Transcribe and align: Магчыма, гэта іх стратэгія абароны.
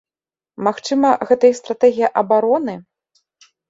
Магчыма, 0.67 1.13
гэта 1.33 1.43
іх 1.53 1.61
стратэгія 1.61 2.13
абароны. 2.25 2.73